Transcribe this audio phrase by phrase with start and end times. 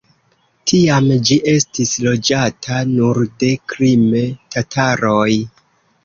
[0.69, 5.29] Tiam ĝi estis loĝata nur de krime-tataroj.